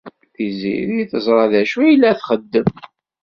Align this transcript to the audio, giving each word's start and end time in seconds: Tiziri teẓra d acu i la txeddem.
Tiziri 0.33 1.03
teẓra 1.11 1.45
d 1.51 1.53
acu 1.61 1.79
i 1.91 1.95
la 1.95 2.11
txeddem. 2.19 2.69